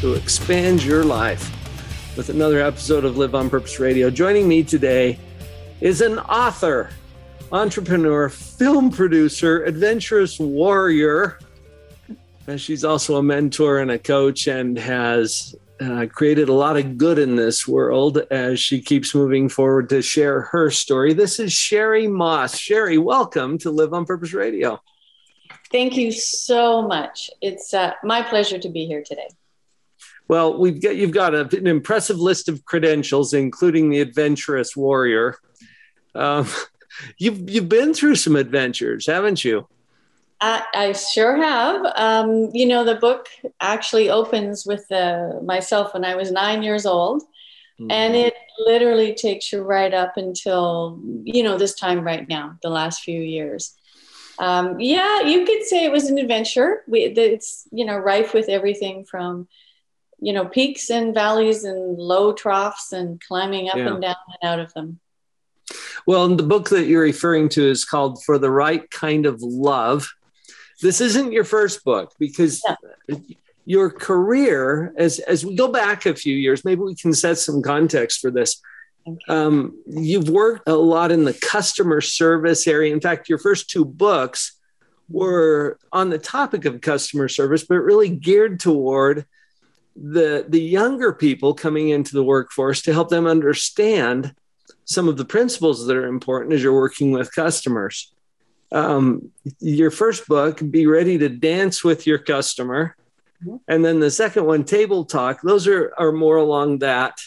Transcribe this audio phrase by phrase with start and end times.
[0.00, 1.50] who expands your life,
[2.16, 4.10] with another episode of Live on Purpose Radio.
[4.10, 5.18] Joining me today
[5.80, 6.90] is an author,
[7.50, 11.38] entrepreneur, film producer, adventurous warrior.
[12.46, 16.96] And She's also a mentor and a coach and has uh, created a lot of
[16.96, 21.12] good in this world as she keeps moving forward to share her story.
[21.12, 22.56] This is Shari Moss.
[22.56, 24.80] Shari, welcome to Live on Purpose Radio.
[25.72, 27.30] Thank you so much.
[27.40, 29.28] It's uh, my pleasure to be here today.
[30.28, 35.36] Well, we've got you've got a, an impressive list of credentials, including the adventurous warrior.
[36.14, 36.46] Um,
[37.18, 39.66] you've you've been through some adventures, haven't you?
[40.40, 41.84] I, I sure have.
[41.96, 43.26] Um, you know, the book
[43.60, 47.22] actually opens with uh, myself when I was nine years old.
[47.80, 47.90] Mm-hmm.
[47.90, 52.70] And it literally takes you right up until, you know, this time right now, the
[52.70, 53.74] last few years.
[54.38, 56.82] Um, yeah, you could say it was an adventure.
[56.86, 59.48] We, it's, you know, rife with everything from,
[60.20, 63.88] you know, peaks and valleys and low troughs and climbing up yeah.
[63.88, 65.00] and down and out of them.
[66.06, 70.08] Well, the book that you're referring to is called For the Right Kind of Love
[70.80, 72.62] this isn't your first book because
[73.08, 73.16] yeah.
[73.64, 77.62] your career, as as we go back a few years, maybe we can set some
[77.62, 78.60] context for this.
[79.06, 79.18] Okay.
[79.28, 82.92] Um, you've worked a lot in the customer service area.
[82.92, 84.56] In fact, your first two books
[85.08, 89.24] were on the topic of customer service, but really geared toward
[90.00, 94.34] the the younger people coming into the workforce to help them understand
[94.84, 98.12] some of the principles that are important as you're working with customers
[98.72, 102.96] um, your first book, Be Ready to Dance with Your Customer.
[103.42, 103.56] Mm-hmm.
[103.68, 107.18] And then the second one, Table Talk, those are, are more along that,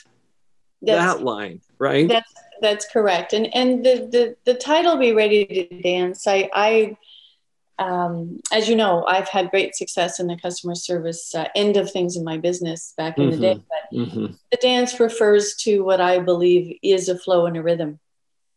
[0.81, 2.07] that's, that line, right?
[2.07, 3.33] That's, that's correct.
[3.33, 6.97] And, and the, the, the title, Be Ready to Dance, I, I
[7.79, 11.91] um, as you know, I've had great success in the customer service uh, end of
[11.91, 13.31] things in my business back in mm-hmm.
[13.31, 13.53] the day.
[13.69, 14.25] But mm-hmm.
[14.51, 17.99] the dance refers to what I believe is a flow and a rhythm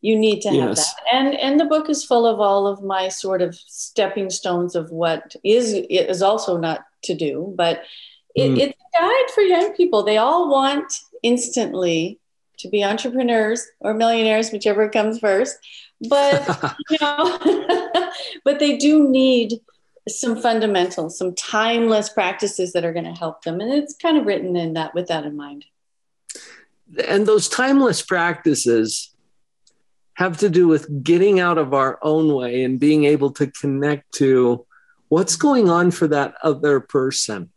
[0.05, 0.95] you need to have yes.
[0.95, 4.77] that and and the book is full of all of my sort of stepping stones
[4.77, 7.85] of what is is also not to do but
[8.35, 8.59] it, mm.
[8.59, 10.93] it's a guide for young people they all want
[11.23, 12.21] instantly
[12.59, 15.57] to be entrepreneurs or millionaires whichever comes first
[16.09, 17.39] but you know
[18.45, 19.55] but they do need
[20.09, 24.27] some fundamentals some timeless practices that are going to help them and it's kind of
[24.27, 25.65] written in that with that in mind
[27.09, 29.15] and those timeless practices
[30.15, 34.13] have to do with getting out of our own way and being able to connect
[34.13, 34.65] to
[35.09, 37.51] what's going on for that other person.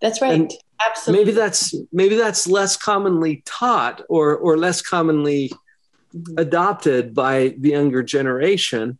[0.00, 0.32] That's right.
[0.32, 0.52] And
[0.88, 1.24] Absolutely.
[1.24, 5.52] Maybe that's maybe that's less commonly taught or or less commonly
[6.14, 6.38] mm-hmm.
[6.38, 8.98] adopted by the younger generation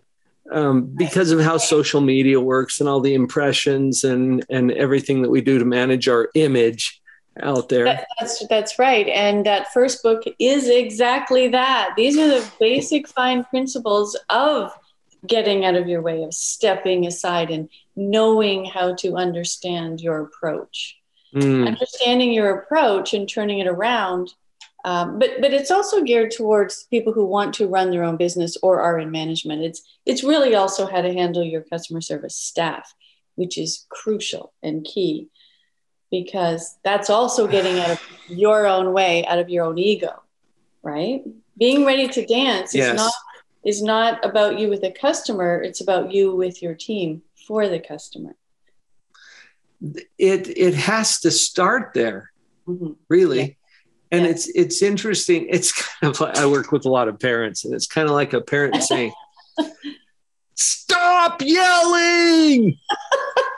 [0.51, 5.31] um, because of how social media works and all the impressions and and everything that
[5.31, 7.01] we do to manage our image
[7.43, 7.85] out there.
[7.85, 9.09] That, that's that's right.
[9.09, 11.95] And that first book is exactly that.
[11.97, 14.73] These are the basic fine principles of
[15.27, 20.99] getting out of your way, of stepping aside and knowing how to understand your approach.
[21.35, 21.67] Mm.
[21.67, 24.35] Understanding your approach and turning it around.
[24.85, 28.57] Um, but but it's also geared towards people who want to run their own business
[28.63, 29.63] or are in management.
[29.63, 32.93] It's it's really also how to handle your customer service staff,
[33.37, 35.29] which is crucial and key
[36.13, 40.23] because that's also getting out of your own way, out of your own ego,
[40.83, 41.23] right?
[41.59, 42.91] Being ready to dance yes.
[42.91, 43.13] is not
[43.65, 47.79] is not about you with a customer, it's about you with your team for the
[47.79, 48.35] customer.
[50.19, 52.31] It it has to start there.
[52.69, 52.93] Mm-hmm.
[53.09, 53.41] Really.
[53.41, 53.49] Yeah.
[54.13, 54.31] And yeah.
[54.31, 55.47] it's it's interesting.
[55.49, 58.15] It's kind of like I work with a lot of parents, and it's kind of
[58.15, 59.13] like a parent saying,
[60.55, 62.79] Stop yelling.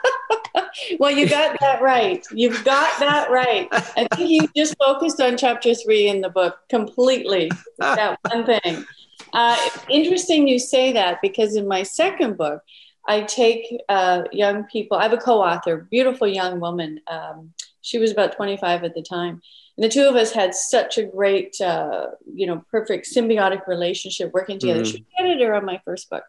[0.99, 2.25] well, you got that right.
[2.31, 3.67] You've got that right.
[3.71, 7.51] I think you just focused on chapter three in the book completely.
[7.79, 8.85] that one thing.
[9.33, 9.57] Uh,
[9.89, 12.61] interesting you say that because in my second book,
[13.07, 14.97] I take uh, young people.
[14.97, 17.01] I have a co-author, beautiful young woman.
[17.07, 19.41] Um, she was about 25 at the time,
[19.77, 24.31] and the two of us had such a great, uh, you know, perfect symbiotic relationship
[24.33, 24.81] working together.
[24.81, 24.85] Mm.
[24.85, 26.23] She was the editor on my first book,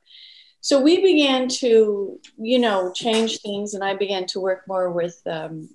[0.60, 5.20] so we began to you know change things and i began to work more with
[5.26, 5.68] um,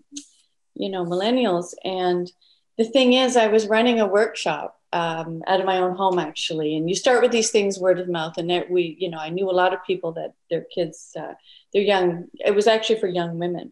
[0.75, 1.74] you know, millennials.
[1.83, 2.31] And
[2.77, 6.75] the thing is, I was running a workshop um, out of my own home actually,
[6.75, 8.38] and you start with these things word of mouth.
[8.38, 11.33] And that we, you know, I knew a lot of people that their kids, uh,
[11.73, 12.27] they're young.
[12.45, 13.71] It was actually for young women.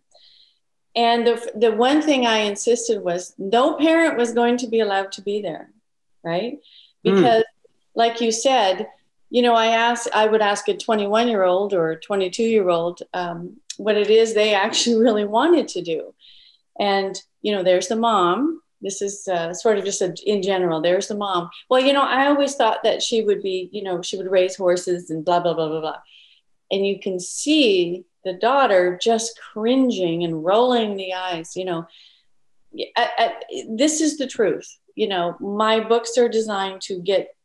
[0.96, 5.12] And the, the one thing I insisted was no parent was going to be allowed
[5.14, 5.72] to be there,
[6.24, 6.58] right?
[7.06, 7.16] Hmm.
[7.16, 7.70] Because, mm.
[7.96, 8.88] like you said,
[9.30, 13.02] you know, I asked, I would ask a 21 year old or 22 year old
[13.14, 16.14] um, what it is they actually really wanted to do.
[16.80, 18.62] And, you know, there's the mom.
[18.82, 21.50] This is uh, sort of just a, in general, there's the mom.
[21.70, 24.56] Well, you know, I always thought that she would be, you know, she would raise
[24.56, 25.98] horses and blah, blah, blah, blah, blah.
[26.72, 31.88] And you can see the daughter just cringing and rolling the eyes, you know.
[32.96, 33.34] I, I,
[33.70, 34.78] this is the truth.
[34.96, 37.36] You know, my books are designed to get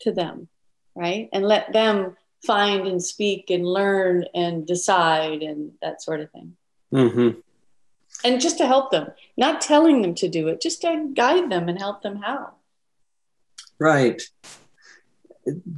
[0.00, 0.48] to them
[0.96, 1.28] right?
[1.32, 6.56] And let them find and speak and learn and decide and that sort of thing.
[6.92, 7.38] Mm-hmm.
[8.26, 11.68] And just to help them, not telling them to do it, just to guide them
[11.68, 12.54] and help them how.
[13.78, 14.20] Right.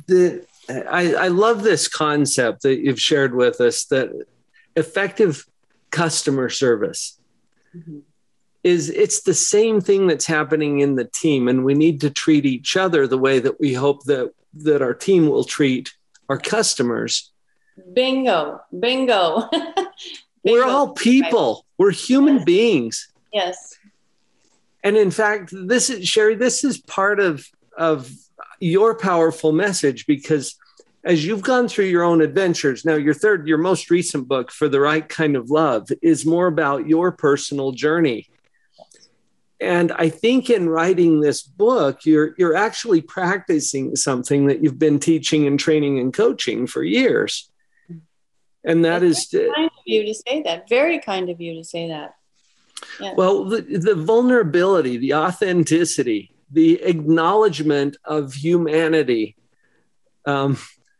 [0.06, 4.10] The I, I love this concept that you've shared with us that
[4.76, 5.44] effective
[5.90, 7.18] customer service
[7.76, 7.98] mm-hmm.
[8.64, 12.46] is it's the same thing that's happening in the team and we need to treat
[12.46, 15.92] each other the way that we hope that that our team will treat
[16.30, 17.30] our customers.
[17.92, 19.48] Bingo, bingo.
[19.52, 19.90] bingo.
[20.44, 21.66] We're all people.
[21.78, 22.44] We're human yes.
[22.44, 23.08] beings.
[23.32, 23.78] Yes.
[24.84, 26.34] And in fact, this is Shari.
[26.34, 27.46] This is part of
[27.76, 28.10] of
[28.60, 30.56] your powerful message because
[31.04, 34.68] as you've gone through your own adventures, now your third, your most recent book, For
[34.68, 38.28] the Right Kind of Love, is more about your personal journey
[39.60, 45.00] and I think in writing this book, you're you're actually practicing something that you've been
[45.00, 47.50] teaching and training and coaching for years.
[48.64, 50.68] And that is to, you to say that.
[50.68, 52.14] Very kind of you to say that.
[53.00, 53.14] Yeah.
[53.16, 59.36] Well, the, the vulnerability, the authenticity, the acknowledgement of humanity.
[60.24, 60.56] Um,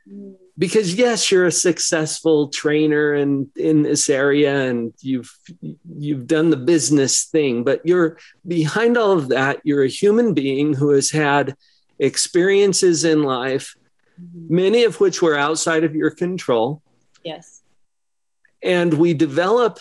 [0.08, 5.32] mm because yes you're a successful trainer and in this area and you've
[5.96, 10.74] you've done the business thing but you're behind all of that you're a human being
[10.74, 11.56] who has had
[11.98, 13.74] experiences in life
[14.20, 14.54] mm-hmm.
[14.54, 16.82] many of which were outside of your control
[17.24, 17.57] yes
[18.62, 19.78] and we develop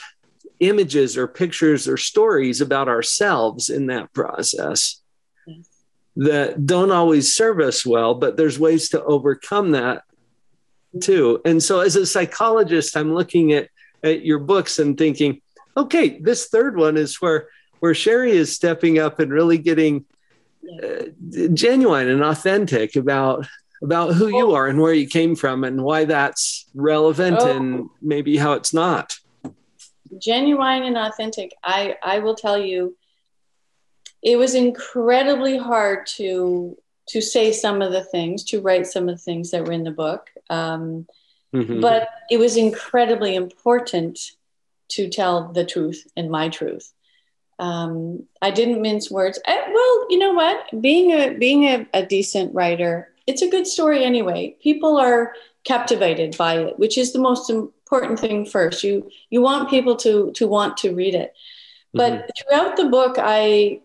[0.59, 5.01] images or pictures or stories about ourselves in that process
[5.45, 5.69] yes.
[6.15, 10.03] that don't always serve us well but there's ways to overcome that
[11.01, 11.41] too.
[11.45, 13.69] And so as a psychologist, I'm looking at,
[14.03, 15.41] at your books and thinking,
[15.75, 20.05] okay, this third one is where where Shari is stepping up and really getting
[20.83, 21.03] uh,
[21.53, 23.45] genuine and authentic about
[23.83, 27.55] about who you are and where you came from and why that's relevant oh.
[27.55, 29.19] and maybe how it's not.
[30.17, 31.53] Genuine and authentic.
[31.63, 32.97] I I will tell you
[34.23, 36.77] it was incredibly hard to
[37.09, 39.83] to say some of the things, to write some of the things that were in
[39.83, 40.29] the book.
[40.49, 41.07] Um,
[41.53, 41.79] mm-hmm.
[41.79, 44.19] But it was incredibly important
[44.89, 46.91] to tell the truth and my truth.
[47.59, 49.39] Um, I didn't mince words.
[49.45, 50.81] I, well, you know what?
[50.81, 54.55] Being a being a, a decent writer, it's a good story anyway.
[54.61, 55.33] People are
[55.65, 58.83] captivated by it, which is the most important thing first.
[58.83, 61.33] You you want people to to want to read it.
[61.93, 62.27] But mm-hmm.
[62.37, 63.81] throughout the book, I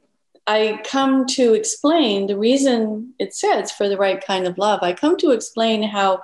[0.46, 4.80] I come to explain the reason it says for the right kind of love.
[4.82, 6.22] I come to explain how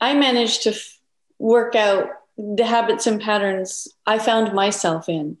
[0.00, 0.98] I managed to f-
[1.38, 5.38] work out the habits and patterns I found myself in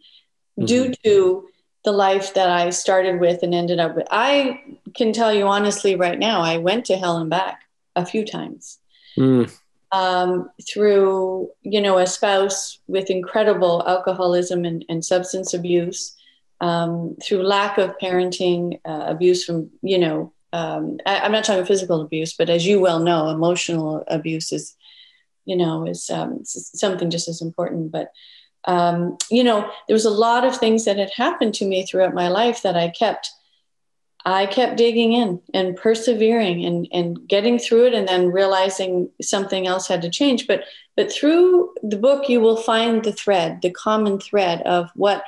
[0.58, 0.64] mm-hmm.
[0.64, 1.48] due to
[1.86, 4.08] the life that I started with and ended up with.
[4.10, 4.60] I
[4.94, 7.62] can tell you honestly right now, I went to hell and back
[7.94, 8.78] a few times.
[9.16, 9.56] Mm.
[9.92, 16.16] Um, through you know a spouse with incredible alcoholism and, and substance abuse
[16.60, 21.66] um, through lack of parenting, uh, abuse from, you know, um, I, am not talking
[21.66, 24.74] physical abuse, but as you well know, emotional abuse is,
[25.44, 27.92] you know, is um, something just as important.
[27.92, 28.10] But,
[28.66, 32.14] um, you know, there was a lot of things that had happened to me throughout
[32.14, 33.30] my life that I kept,
[34.24, 39.66] I kept digging in and persevering and, and getting through it and then realizing something
[39.66, 40.46] else had to change.
[40.46, 40.64] But,
[40.96, 45.24] but through the book, you will find the thread, the common thread of what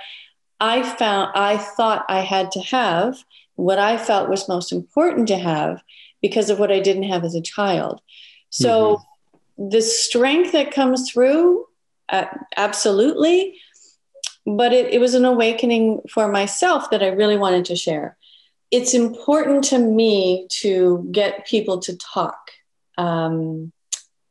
[0.61, 3.25] I found I thought I had to have
[3.59, 5.83] what I felt was most important to have
[6.23, 8.01] because of what I didn't have as a child.
[8.51, 9.03] So
[9.57, 9.69] mm-hmm.
[9.71, 11.67] the strength that comes through,
[12.09, 13.59] uh, absolutely.
[14.47, 18.17] But it, it was an awakening for myself that I really wanted to share.
[18.71, 22.51] It's important to me to get people to talk.
[22.97, 23.73] Um,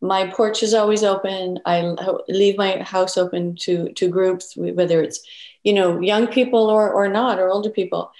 [0.01, 1.59] my porch is always open.
[1.65, 1.95] I
[2.27, 5.19] leave my house open to to groups, whether it's
[5.63, 8.11] you know young people or or not or older people.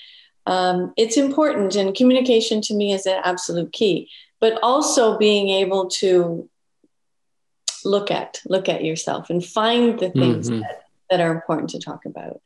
[0.48, 4.10] Um, it's important, and communication to me is an absolute key.
[4.40, 6.50] But also being able to
[7.86, 10.62] look at look at yourself and find the things mm-hmm.
[10.62, 12.42] that, that are important to talk about.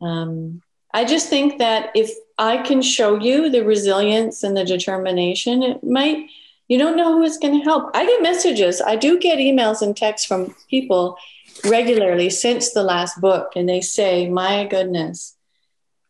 [0.00, 0.62] Um,
[0.92, 5.84] I just think that if I can show you the resilience and the determination, it
[5.84, 6.26] might
[6.68, 7.90] you don't know who is going to help.
[7.94, 8.80] I get messages.
[8.80, 11.18] I do get emails and texts from people
[11.64, 15.36] regularly since the last book, and they say, "My goodness,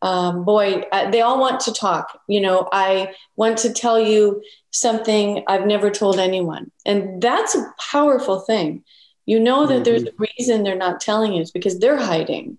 [0.02, 2.20] um, boy, I, they all want to talk.
[2.28, 7.72] You know, I want to tell you something I've never told anyone, and that's a
[7.90, 8.84] powerful thing.
[9.26, 9.82] You know that mm-hmm.
[9.84, 11.40] there's a reason they're not telling you.
[11.40, 12.58] It's because they're hiding,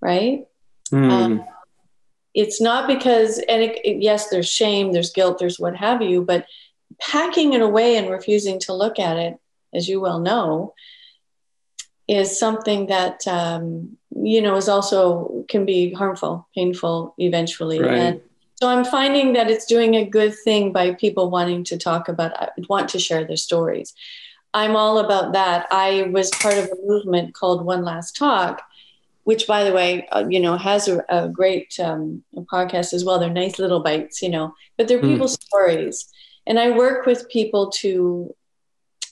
[0.00, 0.46] right?
[0.90, 1.10] Mm.
[1.10, 1.44] Um,
[2.34, 6.22] it's not because, and it, it, yes, there's shame, there's guilt, there's what have you,
[6.22, 6.46] but
[7.00, 9.38] packing it away and refusing to look at it,
[9.74, 10.74] as you well know,
[12.06, 17.80] is something that um, you know is also can be harmful, painful eventually.
[17.80, 17.98] Right.
[17.98, 18.20] And
[18.60, 22.40] so I'm finding that it's doing a good thing by people wanting to talk about,
[22.40, 23.94] uh, want to share their stories.
[24.54, 25.66] I'm all about that.
[25.70, 28.62] I was part of a movement called One Last Talk,
[29.24, 33.18] which, by the way, uh, you know, has a, a great um, podcast as well.
[33.18, 35.12] They're nice little bites, you know, but they're mm.
[35.12, 36.10] people's stories
[36.48, 38.34] and i work with people to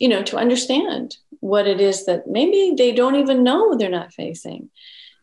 [0.01, 4.13] you know to understand what it is that maybe they don't even know they're not
[4.13, 4.69] facing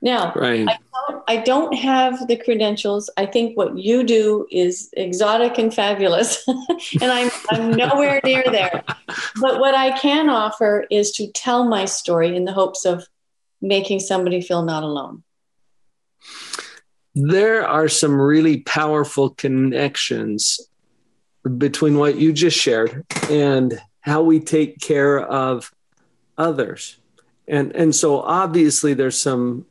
[0.03, 0.67] now right.
[0.67, 5.73] I, don't, I don't have the credentials i think what you do is exotic and
[5.73, 8.83] fabulous and I'm, I'm nowhere near there
[9.41, 13.07] but what i can offer is to tell my story in the hopes of
[13.61, 15.23] making somebody feel not alone
[17.15, 20.59] there are some really powerful connections
[21.57, 25.71] between what you just shared and how we take care of
[26.37, 26.97] others.
[27.47, 29.65] And, and so obviously there's some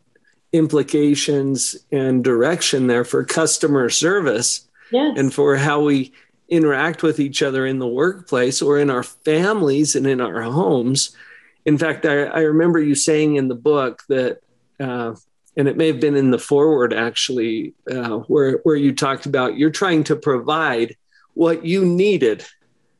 [0.52, 5.18] implications and direction there for customer service yes.
[5.18, 6.12] and for how we
[6.48, 11.16] interact with each other in the workplace or in our families and in our homes.
[11.64, 14.40] In fact, I, I remember you saying in the book that,
[14.78, 15.14] uh,
[15.56, 19.56] and it may have been in the foreword actually, uh, where, where you talked about
[19.56, 20.96] you're trying to provide
[21.34, 22.44] what you needed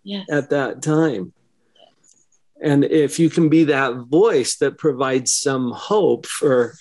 [0.02, 0.26] yes.
[0.30, 1.34] at that time.
[2.62, 6.74] And if you can be that voice that provides some hope for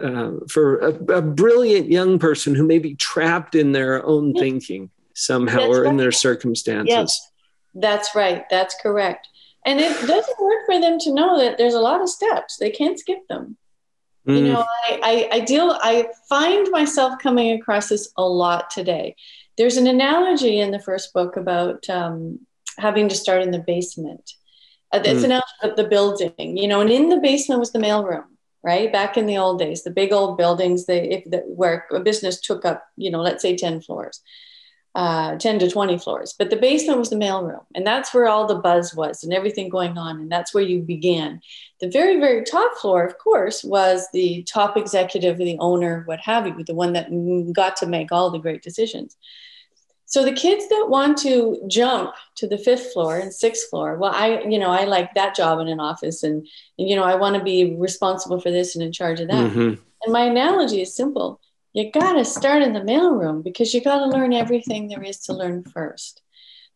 [0.00, 4.42] uh, for a, a, brilliant young person who may be trapped in their own yes.
[4.42, 5.90] thinking somehow That's or right.
[5.90, 6.88] in their circumstances.
[6.88, 7.30] Yes.
[7.74, 8.44] That's right.
[8.50, 9.28] That's correct.
[9.64, 12.56] And it doesn't work for them to know that there's a lot of steps.
[12.56, 13.56] They can't skip them.
[14.26, 14.36] Mm.
[14.36, 19.16] You know, I, I, I deal, I find myself coming across this a lot today.
[19.58, 22.40] There's an analogy in the first book about um,
[22.78, 24.32] having to start in the basement.
[24.92, 25.24] Uh, it's mm.
[25.24, 28.24] an analogy of the building, you know, and in the basement was the mailroom,
[28.62, 28.92] right?
[28.92, 32.40] Back in the old days, the big old buildings, they, if the, where a business
[32.40, 34.20] took up, you know, let's say 10 floors
[34.94, 36.34] uh, 10 to 20 floors.
[36.38, 39.68] But the basement was the mailroom, and that's where all the buzz was and everything
[39.68, 41.40] going on, and that's where you began.
[41.80, 46.46] The very, very top floor, of course, was the top executive, the owner, what have
[46.46, 47.10] you, the one that
[47.52, 49.16] got to make all the great decisions.
[50.12, 54.12] So the kids that want to jump to the fifth floor and sixth floor, well,
[54.14, 56.46] I, you know, I like that job in an office, and,
[56.78, 59.50] and you know, I want to be responsible for this and in charge of that.
[59.50, 59.82] Mm-hmm.
[60.02, 61.40] And my analogy is simple
[61.72, 65.20] you got to start in the mailroom because you got to learn everything there is
[65.20, 66.20] to learn first.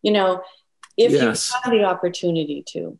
[0.01, 0.43] You know,
[0.97, 1.53] if yes.
[1.53, 2.99] you have the opportunity to,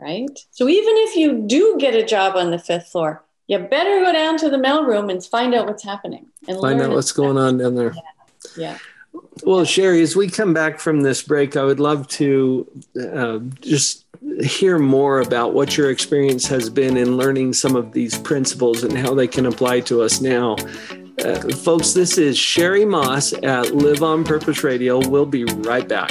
[0.00, 0.36] right?
[0.50, 4.12] So even if you do get a job on the fifth floor, you better go
[4.12, 7.58] down to the mailroom and find out what's happening and find out what's going on
[7.58, 7.94] down there.
[7.94, 8.02] Yeah.
[8.56, 8.78] yeah.
[9.42, 12.66] Well, Shari, as we come back from this break, I would love to
[13.00, 14.04] uh, just
[14.42, 18.96] hear more about what your experience has been in learning some of these principles and
[18.96, 20.56] how they can apply to us now.
[21.24, 25.06] Uh, folks, this is Shari Moss at Live on Purpose Radio.
[25.08, 26.10] We'll be right back.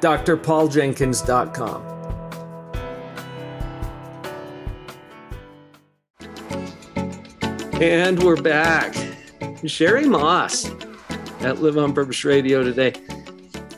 [0.00, 1.96] drpauljenkins.com.
[7.80, 8.94] And we're back.
[9.66, 10.70] Shari Moss
[11.40, 12.94] at Live on Purpose Radio today.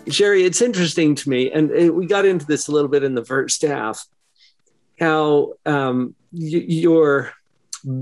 [0.09, 3.25] Shari, it's interesting to me, and we got into this a little bit in the
[3.25, 4.07] first half,
[5.01, 7.33] how um, y- your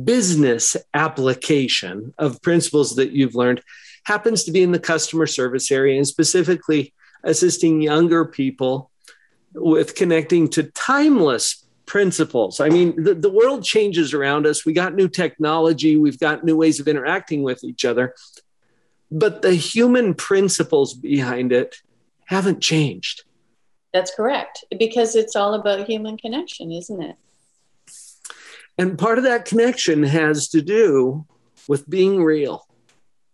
[0.04, 3.62] business application of principles that you've learned
[4.04, 6.92] happens to be in the customer service area and specifically
[7.26, 8.90] assisting younger people
[9.54, 12.61] with connecting to timeless principles.
[12.61, 14.66] I mean, the, the world changes around us.
[14.66, 18.14] We got new technology, we've got new ways of interacting with each other,
[19.11, 21.76] but the human principles behind it
[22.25, 23.25] haven't changed.
[23.92, 27.16] That's correct, because it's all about human connection, isn't it?
[28.76, 31.25] And part of that connection has to do
[31.68, 32.66] with being real.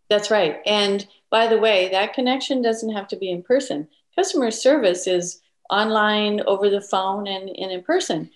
[0.08, 0.60] That's right.
[0.66, 3.88] And by the way, that connection doesn't have to be in person.
[4.14, 8.30] Customer service is online, over the phone, and, and in person.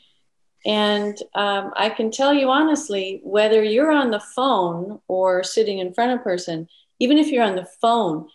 [0.64, 5.92] And um, I can tell you honestly, whether you're on the phone or sitting in
[5.92, 8.28] front of a person, even if you're on the phone,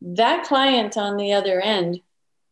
[0.00, 2.00] that client on the other end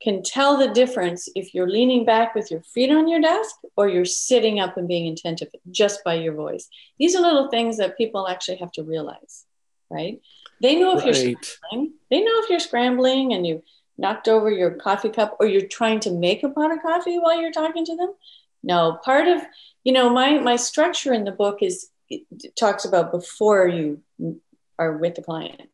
[0.02, 3.88] can tell the difference if you're leaning back with your feet on your desk or
[3.88, 6.68] you're sitting up and being attentive just by your voice.
[6.98, 9.46] These are little things that people actually have to realize,
[9.90, 10.20] right?
[10.62, 11.14] They know if right.
[11.14, 11.92] you're scrambling.
[12.10, 13.62] They know if you're scrambling and you
[13.96, 17.40] knocked over your coffee cup or you're trying to make a pot of coffee while
[17.40, 18.14] you're talking to them.
[18.62, 19.42] No, part of,
[19.84, 22.22] you know, my my structure in the book is it
[22.58, 24.00] talks about before you
[24.78, 25.68] are with the client.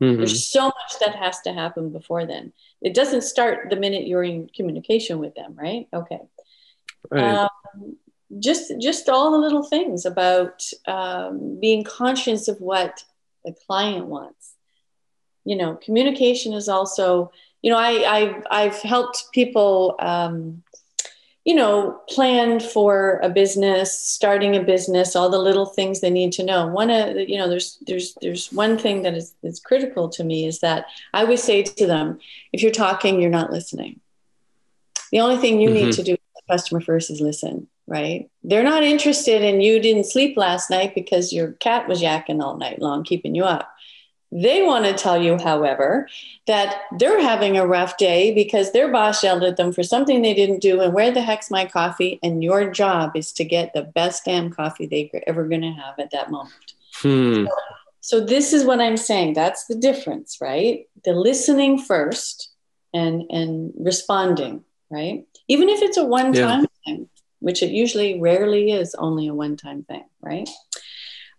[0.00, 0.18] Mm-hmm.
[0.18, 2.52] There's so much that has to happen before then.
[2.80, 5.88] It doesn't start the minute you're in communication with them, right?
[5.92, 6.20] Okay.
[7.10, 7.48] Right.
[7.74, 7.96] Um,
[8.38, 13.02] just just all the little things about um, being conscious of what
[13.44, 14.54] the client wants.
[15.44, 17.32] You know, communication is also.
[17.62, 20.62] You know, I, I've I've helped people um,
[21.48, 26.30] you know, plan for a business, starting a business, all the little things they need
[26.30, 26.66] to know.
[26.66, 30.44] One of you know, there's there's there's one thing that is, is critical to me
[30.44, 30.84] is that
[31.14, 32.18] I always say to them,
[32.52, 34.00] if you're talking, you're not listening.
[35.10, 35.86] The only thing you mm-hmm.
[35.86, 36.16] need to do
[36.50, 38.30] customer first is listen, right?
[38.44, 42.56] They're not interested in you didn't sleep last night because your cat was yakking all
[42.56, 43.74] night long, keeping you up.
[44.30, 46.06] They want to tell you, however,
[46.46, 50.34] that they're having a rough day because their boss yelled at them for something they
[50.34, 50.82] didn't do.
[50.82, 52.20] And where the heck's my coffee?
[52.22, 55.98] And your job is to get the best damn coffee they're ever going to have
[55.98, 56.74] at that moment.
[56.96, 57.46] Hmm.
[57.46, 57.48] So,
[58.00, 59.32] so, this is what I'm saying.
[59.32, 60.86] That's the difference, right?
[61.04, 62.50] The listening first
[62.92, 65.24] and and responding, right?
[65.48, 66.66] Even if it's a one time yeah.
[66.84, 67.08] thing,
[67.40, 70.48] which it usually rarely is only a one time thing, right?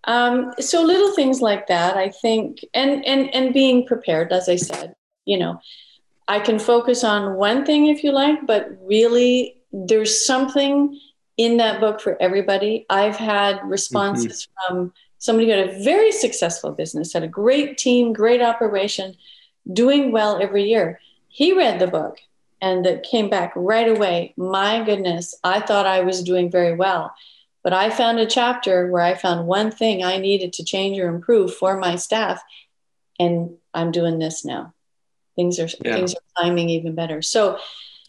[0.06, 4.56] Um, so little things like that, I think, and and and being prepared, as I
[4.56, 5.60] said, you know,
[6.28, 11.00] I can focus on one thing if you like, but really there's something
[11.38, 12.86] in that book for everybody.
[12.90, 14.76] I've had responses mm-hmm.
[14.76, 19.16] from somebody who had a very successful business, had a great team, great operation,
[19.72, 21.00] doing well every year.
[21.28, 22.18] He read the book
[22.62, 24.34] and that came back right away.
[24.38, 27.14] My goodness, I thought I was doing very well.
[27.64, 31.10] But I found a chapter where I found one thing I needed to change or
[31.10, 32.42] improve for my staff,
[33.20, 34.74] and I'm doing this now.
[35.36, 35.96] Things are yeah.
[35.96, 37.22] things are climbing even better.
[37.22, 37.60] So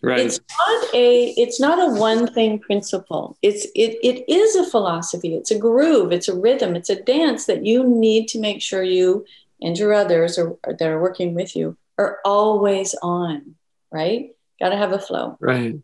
[0.02, 0.20] right.
[0.20, 3.36] it's not a it's not a one thing principle.
[3.42, 5.34] It's it it is a philosophy.
[5.34, 6.12] It's a groove.
[6.12, 6.76] It's a rhythm.
[6.76, 9.24] It's a dance that you need to make sure you
[9.60, 13.56] and your others or that are working with you are always on.
[13.92, 14.30] Right?
[14.60, 15.36] Got to have a flow.
[15.40, 15.76] Right.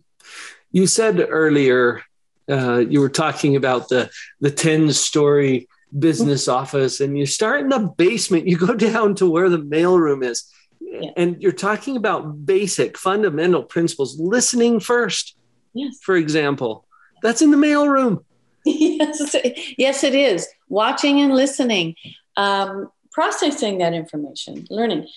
[0.71, 2.03] You said earlier
[2.51, 4.11] uh, you were talking about the
[4.41, 8.47] the 10 story business office and you start in the basement.
[8.47, 10.51] You go down to where the mailroom is.
[10.79, 11.11] Yeah.
[11.17, 14.21] and you're talking about basic fundamental principles.
[14.21, 15.37] Listening first
[15.75, 15.97] yes.
[16.03, 16.87] for example.
[17.23, 18.25] That's in the mailroom.
[18.69, 19.37] Yes
[19.79, 20.49] yes it is.
[20.69, 21.95] Watching and listening.
[22.37, 25.09] Um, processing that information learning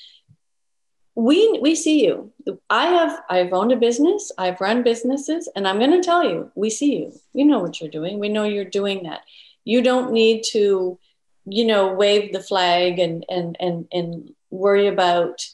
[1.16, 2.32] we we see you.
[2.70, 6.52] I have i've owned a business i've run businesses and i'm going to tell you
[6.56, 7.14] we see you.
[7.34, 8.20] You know what you're doing.
[8.20, 9.22] We know you're doing that.
[9.66, 10.98] You don't need to
[11.46, 15.46] you know wave the flag and and and and worry about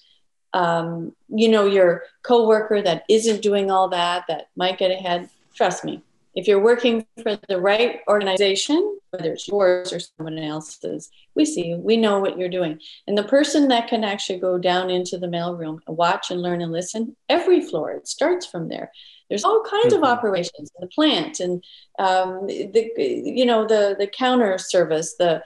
[0.54, 5.30] um, you know your coworker that isn't doing all that that might get ahead.
[5.54, 6.02] Trust me.
[6.34, 11.68] If you're working for the right organization, whether it's yours or someone else's, we see
[11.68, 12.80] you, we know what you're doing.
[13.08, 16.62] And the person that can actually go down into the mailroom, and watch and learn
[16.62, 18.92] and listen, every floor, it starts from there.
[19.30, 20.04] there's all kinds mm-hmm.
[20.04, 21.64] of operations in the plant and
[22.00, 25.42] um, the you know the the counter service the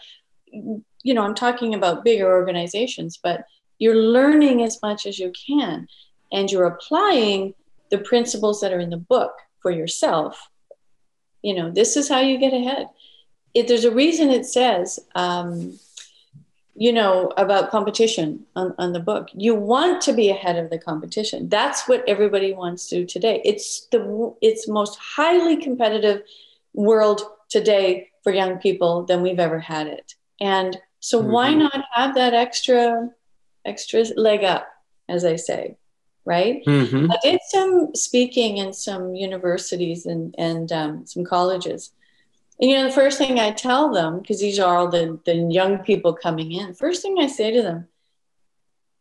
[0.51, 3.45] you know i'm talking about bigger organizations but
[3.77, 5.87] you're learning as much as you can
[6.31, 7.53] and you're applying
[7.89, 10.49] the principles that are in the book for yourself
[11.41, 12.87] you know this is how you get ahead
[13.53, 15.79] if there's a reason it says um,
[16.75, 19.27] you know about competition on, on the book.
[19.33, 21.49] You want to be ahead of the competition.
[21.49, 23.41] That's what everybody wants to do today.
[23.43, 26.21] It's the it's most highly competitive
[26.73, 30.15] world today for young people than we've ever had it.
[30.39, 31.31] And so mm-hmm.
[31.31, 33.09] why not have that extra
[33.65, 34.67] extra leg up
[35.09, 35.75] as i say
[36.25, 36.63] right?
[36.65, 37.11] Mm-hmm.
[37.11, 41.91] i did some speaking in some universities and and um, some colleges
[42.59, 45.35] and, you know, the first thing I tell them, because these are all the, the
[45.35, 47.87] young people coming in, first thing I say to them,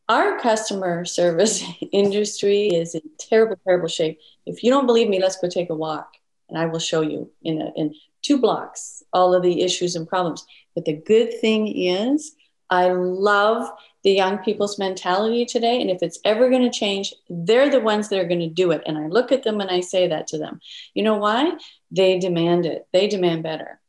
[0.09, 4.21] our customer service industry is in terrible, terrible shape.
[4.47, 6.15] If you don't believe me, let's go take a walk
[6.49, 10.09] and I will show you in, a, in two blocks all of the issues and
[10.09, 10.47] problems.
[10.75, 12.35] But the good thing is,
[12.71, 13.71] I love
[14.05, 15.81] the young people's mentality today.
[15.81, 18.71] And if it's ever going to change, they're the ones that are going to do
[18.71, 18.83] it.
[18.87, 20.61] And I look at them and I say that to them.
[20.95, 21.57] You know why?
[21.91, 23.81] They demand it, they demand better.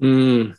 [0.00, 0.56] Mm.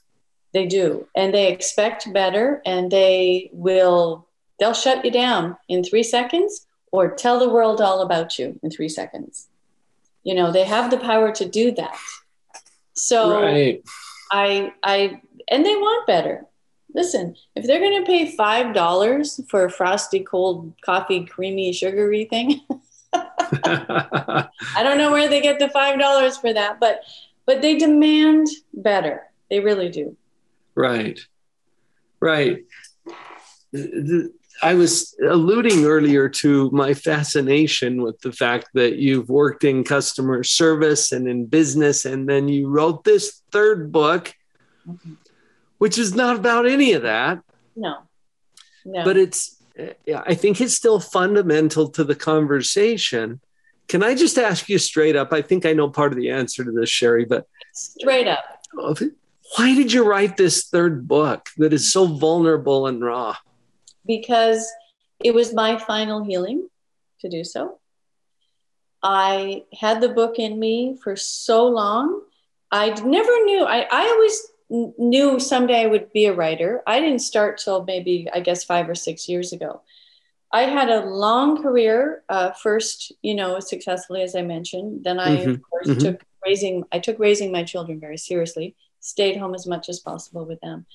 [0.54, 1.08] They do.
[1.16, 4.28] And they expect better and they will,
[4.60, 8.70] they'll shut you down in three seconds or tell the world all about you in
[8.70, 9.48] three seconds.
[10.24, 11.98] You know, they have the power to do that.
[12.94, 13.84] So right.
[14.32, 16.46] I, I, and they want better
[16.94, 22.26] listen, if they're going to pay five dollars for a frosty cold coffee, creamy, sugary
[22.26, 22.62] thing,
[23.64, 27.02] I don't know where they get the five dollars for that, but
[27.46, 29.24] but they demand better.
[29.50, 30.16] They really do.
[30.76, 31.20] Right,
[32.20, 32.64] right.
[34.62, 40.44] I was alluding earlier to my fascination with the fact that you've worked in customer
[40.44, 44.34] service and in business, and then you wrote this third book.
[44.88, 45.14] Mm-hmm
[45.84, 47.42] which is not about any of that.
[47.76, 48.04] No.
[48.86, 49.04] No.
[49.04, 53.42] But it's, I think it's still fundamental to the conversation.
[53.88, 55.34] Can I just ask you straight up?
[55.34, 58.44] I think I know part of the answer to this, Shari, but straight up.
[58.74, 63.36] Why did you write this third book that is so vulnerable and raw?
[64.06, 64.68] Because
[65.24, 66.68] it was my final healing
[67.20, 67.80] to do so.
[69.02, 72.22] I had the book in me for so long.
[72.72, 73.66] I never knew.
[73.66, 74.48] I, I always
[74.98, 76.82] knew someday I would be a writer.
[76.88, 79.82] I didn't start till maybe, I guess, five or six years ago.
[80.52, 82.24] I had a long career.
[82.28, 85.04] Uh, first, you know, successfully, as I mentioned.
[85.04, 85.52] Then I, mm-hmm.
[85.52, 86.00] of course, mm-hmm.
[86.00, 86.84] took raising.
[86.92, 88.76] I took raising my children very seriously.
[89.00, 90.86] Stayed home as much as possible with them.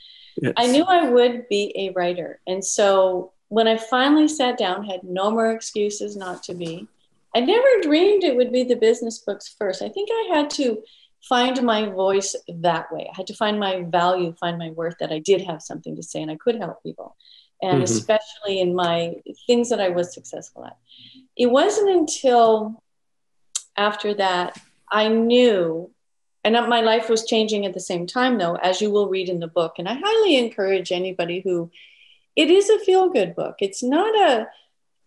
[0.40, 0.54] Yes.
[0.56, 5.02] I knew I would be a writer, and so when I finally sat down, had
[5.02, 6.86] no more excuses not to be.
[7.34, 9.82] I never dreamed it would be the business books first.
[9.82, 10.82] I think I had to
[11.22, 13.08] find my voice that way.
[13.10, 16.02] I had to find my value, find my worth that I did have something to
[16.02, 17.16] say and I could help people.
[17.60, 17.82] And mm-hmm.
[17.82, 20.76] especially in my things that I was successful at.
[21.36, 22.82] It wasn't until
[23.76, 25.90] after that I knew,
[26.44, 29.40] and my life was changing at the same time, though, as you will read in
[29.40, 29.74] the book.
[29.78, 31.70] And I highly encourage anybody who
[32.36, 33.56] it is a feel good book.
[33.60, 34.48] It's not a,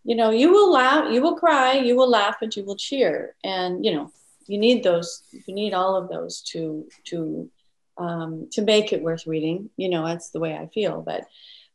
[0.03, 3.35] you know, you will laugh, you will cry, you will laugh, and you will cheer.
[3.43, 4.11] And, you know,
[4.51, 7.49] you need those you need all of those to to
[7.97, 11.25] um, to make it worth reading you know that's the way i feel but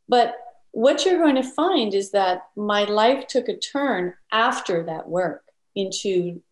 [0.08, 0.34] but
[0.72, 5.44] what you're going to find is that my life took a turn after that work
[5.74, 6.42] into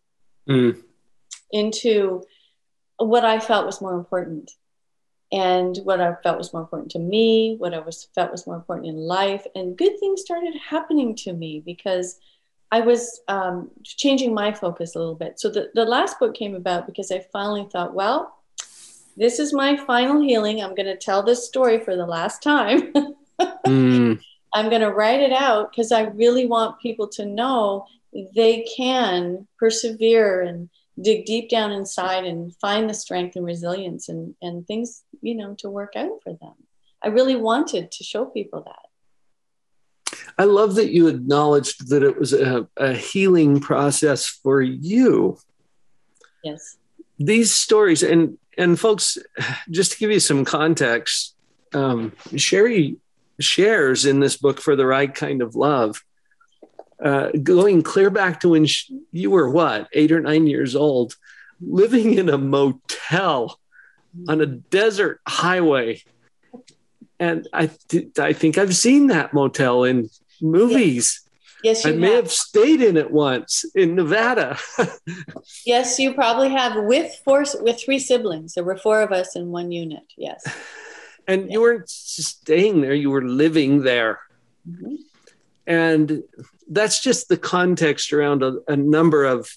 [0.49, 0.81] mm.
[1.51, 2.23] into
[2.97, 4.49] what i felt was more important
[5.31, 8.55] and what i felt was more important to me what i was felt was more
[8.55, 12.19] important in life and good things started happening to me because
[12.71, 15.39] I was um, changing my focus a little bit.
[15.39, 18.35] So the, the last book came about because I finally thought, well,
[19.17, 20.61] this is my final healing.
[20.61, 22.93] I'm going to tell this story for the last time.
[23.39, 24.21] mm.
[24.53, 27.85] I'm going to write it out because I really want people to know
[28.35, 30.69] they can persevere and
[31.01, 35.55] dig deep down inside and find the strength and resilience and, and things, you know,
[35.59, 36.53] to work out for them.
[37.03, 38.84] I really wanted to show people that.
[40.37, 45.37] I love that you acknowledged that it was a, a healing process for you.
[46.43, 46.77] Yes.
[47.17, 49.17] These stories, and and folks,
[49.69, 51.35] just to give you some context,
[51.73, 52.97] um, Shari
[53.39, 56.03] shares in this book for the right kind of love,
[57.03, 61.15] uh, going clear back to when she, you were what eight or nine years old,
[61.61, 63.59] living in a motel
[64.27, 66.01] on a desert highway
[67.19, 70.09] and I th- I think I've seen that motel in
[70.41, 71.21] movies.
[71.63, 72.25] Yes, I may have.
[72.25, 74.57] have stayed in it once in Nevada.
[75.65, 78.53] yes, you probably have with four with three siblings.
[78.53, 80.03] There were four of us in one unit.
[80.17, 80.43] Yes.
[81.27, 84.19] And you weren't staying there; you were living there.
[84.69, 84.97] Mm-hmm.
[85.65, 86.21] And
[86.69, 89.49] that's just the context around a, a number of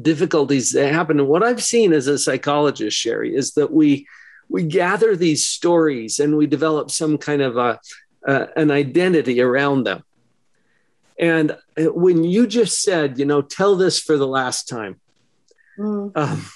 [0.00, 1.20] difficulties that happen.
[1.20, 4.06] And what I've seen as a psychologist, Shari, is that we
[4.50, 7.78] we gather these stories and we develop some kind of a,
[8.56, 10.02] an identity around them.
[11.18, 15.00] And when you just said, you know, tell this for the last time,
[15.78, 16.10] mm.
[16.16, 16.46] um,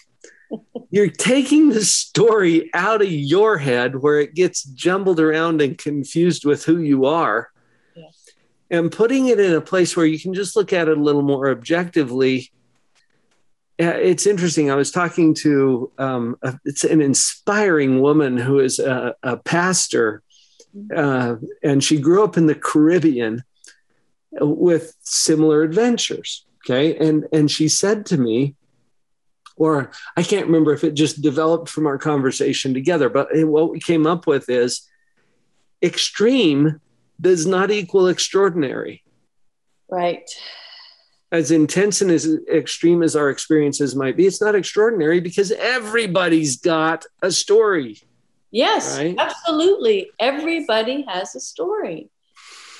[0.91, 6.45] you're taking the story out of your head where it gets jumbled around and confused
[6.45, 7.51] with who you are
[7.95, 8.31] yes.
[8.71, 11.23] and putting it in a place where you can just look at it a little
[11.23, 12.51] more objectively
[13.79, 14.71] it's interesting.
[14.71, 20.23] I was talking to um, a, it's an inspiring woman who is a, a pastor,
[20.95, 23.43] uh, and she grew up in the Caribbean
[24.33, 26.47] with similar adventures.
[26.65, 28.55] Okay, and and she said to me,
[29.57, 33.81] or I can't remember if it just developed from our conversation together, but what we
[33.81, 34.89] came up with is
[35.83, 36.81] extreme
[37.21, 39.03] does not equal extraordinary.
[39.91, 40.29] Right
[41.35, 46.59] as intense and as extreme as our experiences might be, it's not extraordinary because everybody's
[46.59, 48.01] got a story.
[48.53, 49.17] Yes, right?
[49.19, 50.11] absolutely.
[50.21, 52.09] Everybody has a story.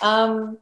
[0.01, 0.59] Um,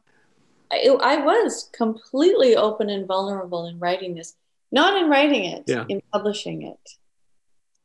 [0.71, 4.33] I, I, was completely open and vulnerable in writing this,
[4.71, 5.85] not in writing it, yeah.
[5.87, 6.89] in publishing it.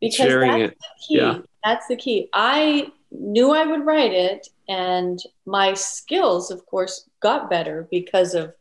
[0.00, 0.78] Because Sharing that's it.
[0.78, 1.16] the key.
[1.18, 1.38] Yeah.
[1.62, 2.30] That's the key.
[2.32, 8.54] I knew I would write it, and my skills, of course, got better because of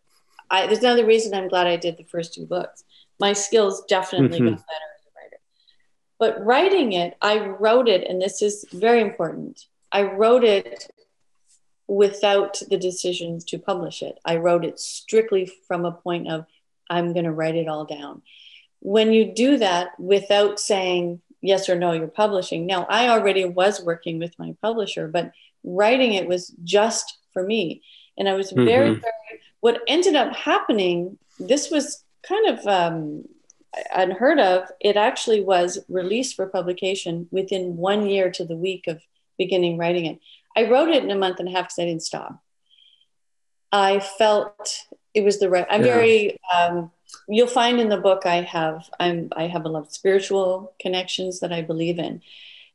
[0.49, 2.83] I, there's another reason I'm glad I did the first two books.
[3.19, 4.49] My skills definitely mm-hmm.
[4.49, 5.41] got better as a writer.
[6.19, 9.65] But writing it, I wrote it, and this is very important.
[9.91, 10.91] I wrote it
[11.87, 14.19] without the decision to publish it.
[14.25, 16.45] I wrote it strictly from a point of
[16.89, 18.21] I'm going to write it all down.
[18.79, 22.65] When you do that without saying yes or no, you're publishing.
[22.65, 25.31] Now, I already was working with my publisher, but
[25.63, 27.81] writing it was just for me.
[28.17, 29.01] And I was very, mm-hmm.
[29.01, 33.25] very what ended up happening, this was kind of um,
[33.93, 34.69] unheard of.
[34.79, 39.01] It actually was released for publication within one year to the week of
[39.37, 40.19] beginning writing it.
[40.55, 42.41] I wrote it in a month and a half because I didn't stop.
[43.71, 45.67] I felt it was the right.
[45.69, 45.93] I'm yeah.
[45.93, 46.37] very.
[46.55, 46.91] Um,
[47.27, 48.89] you'll find in the book I have.
[48.99, 49.29] I'm.
[49.35, 52.21] I have a lot of spiritual connections that I believe in,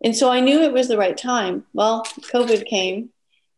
[0.04, 1.64] and so I knew it was the right time.
[1.72, 3.10] Well, COVID came,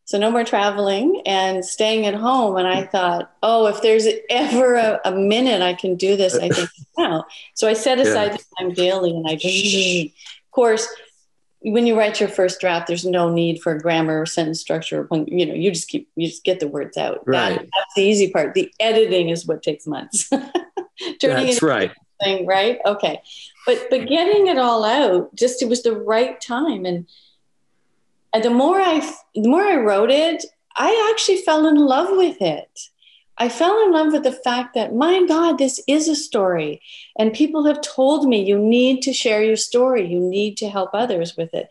[0.06, 2.56] so no more traveling and staying at home.
[2.56, 2.90] And I mm.
[2.90, 7.24] thought, oh, if there's ever a, a minute I can do this, I think now.
[7.54, 8.36] So I set aside yeah.
[8.36, 10.86] the time daily and I just, of course,
[11.60, 15.08] when you write your first draft, there's no need for grammar or sentence structure.
[15.10, 17.26] You know, you just keep, you just get the words out.
[17.26, 17.58] Right.
[17.58, 18.52] That, that's the easy part.
[18.52, 20.28] The editing is what takes months.
[21.20, 21.90] Turning that's right.
[22.22, 22.78] Thing, right.
[22.84, 23.22] Okay.
[23.64, 26.84] But, but getting it all out, just, it was the right time.
[26.84, 27.06] And,
[28.34, 29.00] and the more I
[29.34, 30.44] the more I wrote it,
[30.76, 32.80] I actually fell in love with it.
[33.38, 36.82] I fell in love with the fact that my God, this is a story.
[37.18, 40.06] And people have told me you need to share your story.
[40.06, 41.68] You need to help others with it.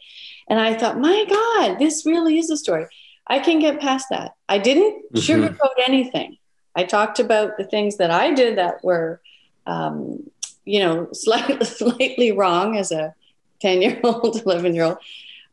[0.47, 2.87] And I thought, my God, this really is a story.
[3.27, 4.33] I can get past that.
[4.49, 5.17] I didn't mm-hmm.
[5.17, 6.37] sugarcoat anything.
[6.75, 9.21] I talked about the things that I did that were,
[9.65, 10.29] um,
[10.65, 13.15] you know, slightly, slightly wrong as a
[13.61, 14.97] 10 year old, 11 year old.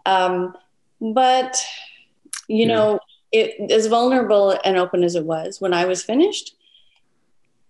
[0.06, 0.56] Um,
[1.00, 1.64] but,
[2.48, 2.66] you yeah.
[2.66, 3.00] know,
[3.32, 6.56] it as vulnerable and open as it was when I was finished,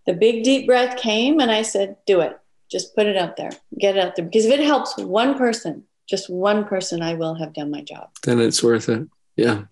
[0.07, 2.39] the big deep breath came and I said, do it.
[2.71, 3.51] Just put it out there.
[3.79, 4.25] Get it out there.
[4.25, 8.11] Because if it helps one person, just one person, I will have done my job.
[8.23, 9.09] Then it's worth it.
[9.37, 9.65] Yeah.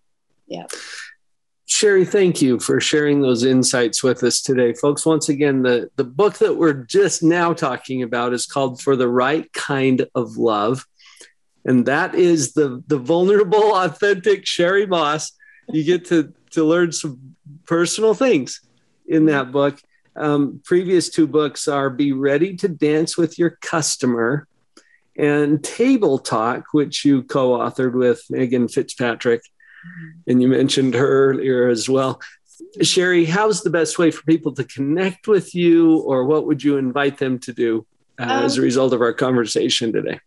[0.47, 0.66] Yeah.
[1.66, 4.73] Shari, thank you for sharing those insights with us today.
[4.73, 8.97] Folks, once again, the, the book that we're just now talking about is called For
[8.97, 10.87] the Right Kind of Love
[11.64, 15.33] and that is the the vulnerable, authentic Shari Moss.
[15.68, 18.61] You get to to learn some personal things
[19.07, 19.81] in that book.
[20.16, 24.47] Um, previous two books are "Be Ready to Dance with Your Customer"
[25.16, 29.42] and "Table Talk," which you co-authored with Megan Fitzpatrick,
[30.27, 32.21] and you mentioned her earlier as well.
[32.83, 36.77] Shari, how's the best way for people to connect with you, or what would you
[36.77, 37.87] invite them to do
[38.18, 40.21] uh, um, as a um, result of our conversation today?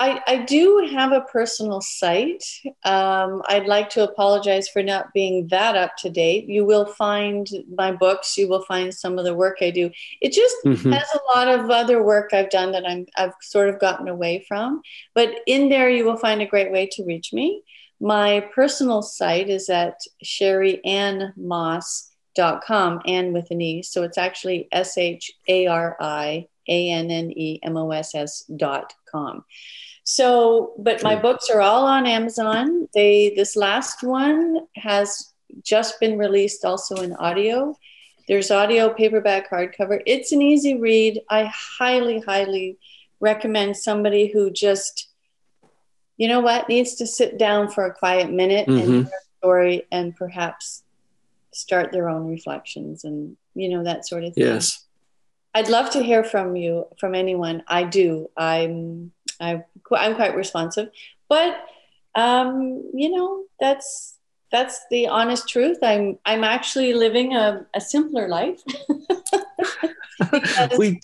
[0.00, 2.44] I, I do have a personal site.
[2.84, 6.48] Um, I'd like to apologize for not being that up to date.
[6.48, 8.36] You will find my books.
[8.36, 9.90] You will find some of the work I do.
[10.20, 10.92] It just mm-hmm.
[10.92, 14.44] has a lot of other work I've done that I'm I've sort of gotten away
[14.48, 14.82] from.
[15.14, 17.62] But in there, you will find a great way to reach me.
[18.00, 24.02] My personal site is at shariannemoss.com, Anne Moss dot com and with an e so
[24.02, 24.68] it's actually
[26.68, 29.44] s-h-a-r-i a-n-n-e-m-o-s-s dot com
[30.04, 36.18] so but my books are all on amazon they this last one has just been
[36.18, 37.76] released also in audio
[38.28, 42.78] there's audio paperback hardcover it's an easy read i highly highly
[43.20, 45.08] recommend somebody who just
[46.16, 48.78] you know what needs to sit down for a quiet minute mm-hmm.
[48.78, 50.84] and hear a story and perhaps
[51.54, 54.44] start their own reflections and you know that sort of thing.
[54.44, 54.83] Yes.
[55.54, 57.62] I'd love to hear from you from anyone.
[57.68, 58.28] I do.
[58.36, 60.90] I'm I'm, I'm quite responsive,
[61.28, 61.56] but
[62.14, 64.18] um, you know that's
[64.50, 65.78] that's the honest truth.
[65.82, 68.60] I'm I'm actually living a, a simpler life.
[70.78, 71.00] we,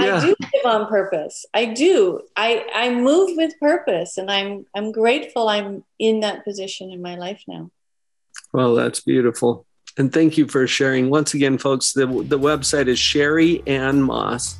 [0.00, 0.16] yeah.
[0.16, 1.44] I do live on purpose.
[1.52, 2.22] I do.
[2.36, 5.48] I I move with purpose, and I'm I'm grateful.
[5.48, 7.70] I'm in that position in my life now.
[8.52, 9.65] Well, that's beautiful.
[9.98, 11.08] And thank you for sharing.
[11.08, 14.58] Once again, folks, the, the website is Shari Anne Moss.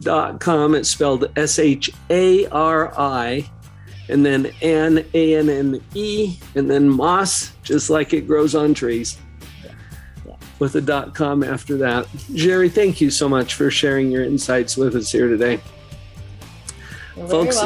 [0.00, 0.74] Dot com.
[0.74, 3.48] It's spelled S H A R I
[4.10, 8.74] and then N A N N E and then Moss, just like it grows on
[8.74, 9.16] trees.
[10.58, 12.06] With a dot com after that.
[12.36, 15.60] Shari, thank you so much for sharing your insights with us here today.
[17.16, 17.58] You're Folks,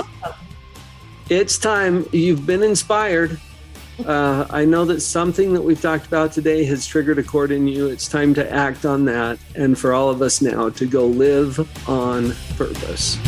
[1.30, 2.06] it's time.
[2.12, 3.40] You've been inspired.
[4.06, 7.66] Uh, I know that something that we've talked about today has triggered a chord in
[7.66, 7.88] you.
[7.88, 9.38] It's time to act on that.
[9.54, 11.58] And for all of us now to go live
[11.88, 13.18] on purpose.